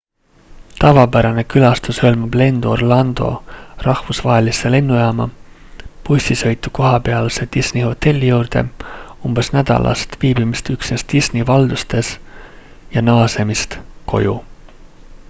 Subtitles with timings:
[0.83, 3.27] tavapärane külastus hõlmab lendu orlando
[3.87, 5.27] rahvusvahelisse lennujaama
[6.07, 8.63] bussisõitu kohapealse disney hotelli juurde
[9.31, 12.09] umbes nädalast viibimist üksnes disney valdustes
[12.97, 13.77] ja naasemist
[14.15, 14.35] koju